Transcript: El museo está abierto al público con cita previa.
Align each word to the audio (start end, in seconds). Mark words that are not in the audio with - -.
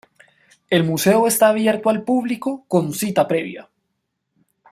El 0.71 0.83
museo 0.83 1.27
está 1.27 1.49
abierto 1.49 1.87
al 1.91 2.01
público 2.03 2.65
con 2.67 2.91
cita 2.91 3.27
previa. 3.27 3.69